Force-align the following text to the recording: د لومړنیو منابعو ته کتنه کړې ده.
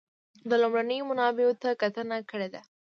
د 0.49 0.51
لومړنیو 0.61 1.07
منابعو 1.11 1.59
ته 1.61 1.69
کتنه 1.81 2.17
کړې 2.29 2.47
ده. 2.53 2.61